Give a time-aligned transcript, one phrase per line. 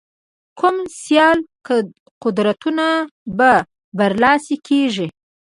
[0.59, 1.39] کوم سیال
[2.23, 2.87] قدرتونه
[3.37, 3.51] به
[3.97, 5.07] برلاسي کېږي.